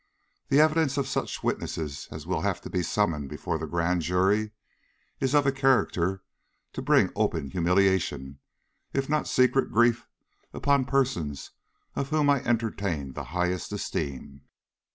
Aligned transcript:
The 0.47 0.59
evidence 0.59 0.97
of 0.97 1.07
such 1.07 1.43
witnesses 1.43 2.07
as 2.09 2.25
will 2.25 2.41
have 2.41 2.59
to 2.61 2.71
be 2.71 2.81
summoned 2.81 3.29
before 3.29 3.59
the 3.59 3.67
Grand 3.67 4.01
Jury, 4.01 4.49
is 5.19 5.35
of 5.35 5.45
a 5.45 5.51
character 5.51 6.23
to 6.73 6.81
bring 6.81 7.11
open 7.15 7.51
humiliation, 7.51 8.39
if 8.93 9.07
not 9.07 9.27
secret 9.27 9.71
grief, 9.71 10.07
upon 10.53 10.85
persons 10.85 11.51
for 11.93 12.03
whom 12.05 12.31
I 12.31 12.41
entertain 12.43 13.13
the 13.13 13.25
highest 13.25 13.71
esteem." 13.73 14.41